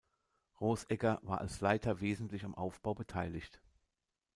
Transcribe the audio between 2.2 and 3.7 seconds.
am Aufbau beteiligt.